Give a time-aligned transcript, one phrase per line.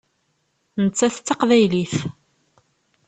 [0.83, 1.95] Nettat d Taqbaylit.